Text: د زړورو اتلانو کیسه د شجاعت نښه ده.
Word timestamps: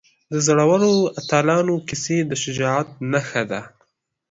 د 0.31 0.33
زړورو 0.47 0.93
اتلانو 1.19 1.75
کیسه 1.87 2.17
د 2.29 2.31
شجاعت 2.43 2.89
نښه 3.11 3.43
ده. 3.51 3.61